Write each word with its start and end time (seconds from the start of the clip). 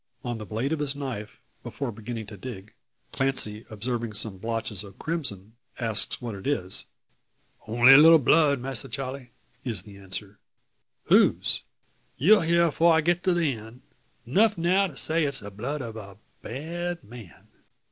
On 0.25 0.39
the 0.39 0.47
blade 0.47 0.73
of 0.73 0.79
his 0.79 0.95
knife, 0.95 1.39
before 1.61 1.91
beginning 1.91 2.25
to 2.25 2.35
dig, 2.35 2.73
Clancy 3.11 3.67
observing 3.69 4.13
some 4.13 4.39
blotches 4.39 4.83
of 4.83 4.97
crimson, 4.97 5.53
asks 5.79 6.19
what 6.19 6.33
it 6.33 6.47
is. 6.47 6.85
"Only 7.67 7.93
a 7.93 7.99
little 7.99 8.17
blood, 8.17 8.59
Masser 8.59 8.89
Charle," 8.89 9.27
is 9.63 9.83
the 9.83 9.97
answer. 9.97 10.39
"Whose?" 11.03 11.61
"You'll 12.17 12.41
hear 12.41 12.65
afore 12.65 12.93
I 12.93 13.01
get 13.01 13.23
to 13.25 13.35
the 13.35 13.53
end. 13.53 13.83
Nuf 14.25 14.57
now 14.57 14.87
to 14.87 14.97
say 14.97 15.23
it's 15.23 15.41
the 15.41 15.51
blood 15.51 15.83
of 15.83 15.95
a 15.95 16.17
bad 16.41 17.03
man." 17.03 17.49